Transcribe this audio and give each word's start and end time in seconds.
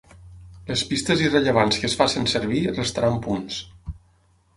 Les 0.69 0.81
pistes 0.93 1.19
irrellevants 1.25 1.77
que 1.83 1.87
es 1.89 1.97
facin 1.99 2.25
servir 2.31 2.63
restaran 2.79 3.21
punts. 3.27 3.59